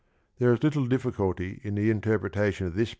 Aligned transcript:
There 0.39 0.51
is 0.51 0.63
little 0.63 0.87
difficulty 0.87 1.61
in 1.63 1.75
the 1.75 1.91
interpretation 1.91 2.65
of 2.65 2.73
this 2.73 2.79
thp 2.79 2.81
po^i 2.81 2.87
nn. 2.87 2.89